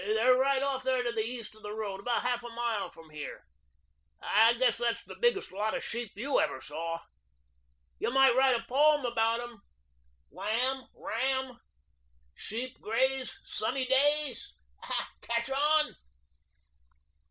They 0.03 0.17
are 0.17 0.35
right 0.35 0.63
off 0.63 0.81
here 0.81 1.03
to 1.03 1.11
the 1.11 1.21
east 1.23 1.53
of 1.53 1.61
the 1.61 1.75
road, 1.75 1.99
about 1.99 2.23
half 2.23 2.43
a 2.43 2.49
mile 2.49 2.89
from 2.89 3.11
here. 3.11 3.43
I 4.19 4.53
guess 4.55 4.79
that's 4.79 5.03
the 5.03 5.15
biggest 5.21 5.51
lot 5.51 5.77
of 5.77 5.83
sheep 5.83 6.13
YOU 6.15 6.39
ever 6.39 6.59
saw. 6.59 6.97
You 7.99 8.09
might 8.11 8.35
write 8.35 8.59
a 8.59 8.63
poem 8.67 9.05
about 9.05 9.41
'em. 9.41 9.59
Lamb 10.31 10.87
ram; 10.95 11.59
sheep 12.33 12.81
graze 12.81 13.39
sunny 13.45 13.85
days. 13.85 14.55
Catch 15.21 15.51
on?" 15.51 15.95